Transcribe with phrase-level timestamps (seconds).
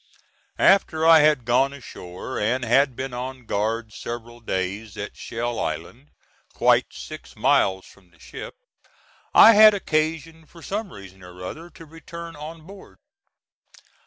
[0.57, 6.09] After I had gone ashore, and had been on guard several days at Shell Island,
[6.55, 8.55] quite six miles from the ship,
[9.31, 12.97] I had occasion for some reason or other to return on board.